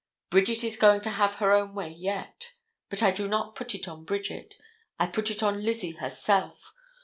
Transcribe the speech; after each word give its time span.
Bridget 0.31 0.63
is 0.63 0.77
going 0.77 1.01
to 1.01 1.11
have 1.11 1.35
her 1.35 1.51
own 1.51 1.75
way 1.75 1.89
yet. 1.89 2.53
But 2.89 3.03
I 3.03 3.11
do 3.11 3.27
not 3.27 3.53
put 3.53 3.75
it 3.75 3.87
on 3.87 4.03
Bridget. 4.03 4.55
I 4.99 5.05
put 5.05 5.29
it 5.29 5.43
on 5.43 5.61
Lizzie 5.61 5.91
herself. 5.91 6.73